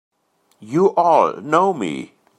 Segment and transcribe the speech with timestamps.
[0.59, 2.15] You all know me!